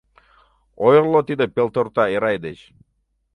Ойырло 0.85 1.19
тиде 1.27 1.45
пелторта 1.55 2.03
Эрай 2.15 2.37
деч! 2.45 2.59